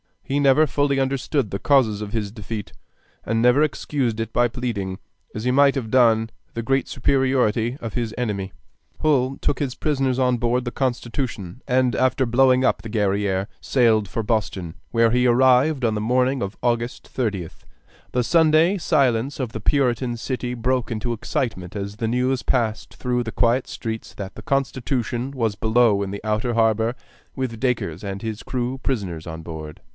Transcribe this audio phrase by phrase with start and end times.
[0.23, 2.71] He never fully understood the causes of his defeat,
[3.25, 4.97] and never excused it by pleading,
[5.35, 8.53] as he might have done, the great superiority of his enemy.
[9.01, 14.07] Hull took his prisoners on board the Constitution, and after blowing up the Guerrière sailed
[14.07, 17.65] for Boston, where he arrived on the morning of August 30th.
[18.13, 23.23] The Sunday silence of the Puritan city broke into excitement as the news passed through
[23.23, 26.95] the quiet streets that the Constitution was below in the outer harbor
[27.35, 29.81] with Dacres and his crew prisoners on board.